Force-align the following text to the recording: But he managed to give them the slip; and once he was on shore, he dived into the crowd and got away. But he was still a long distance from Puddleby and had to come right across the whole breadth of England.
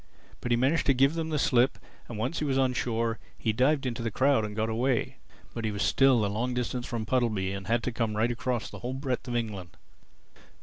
But 0.39 0.51
he 0.51 0.55
managed 0.57 0.87
to 0.87 0.95
give 0.95 1.13
them 1.13 1.29
the 1.29 1.37
slip; 1.37 1.77
and 2.09 2.17
once 2.17 2.39
he 2.39 2.43
was 2.43 2.57
on 2.57 2.73
shore, 2.73 3.19
he 3.37 3.53
dived 3.53 3.85
into 3.85 4.01
the 4.01 4.09
crowd 4.09 4.43
and 4.43 4.55
got 4.55 4.67
away. 4.67 5.17
But 5.53 5.63
he 5.63 5.69
was 5.69 5.83
still 5.83 6.25
a 6.25 6.25
long 6.25 6.55
distance 6.55 6.87
from 6.87 7.05
Puddleby 7.05 7.53
and 7.53 7.67
had 7.67 7.83
to 7.83 7.91
come 7.91 8.17
right 8.17 8.31
across 8.31 8.67
the 8.67 8.79
whole 8.79 8.95
breadth 8.95 9.27
of 9.27 9.35
England. 9.35 9.77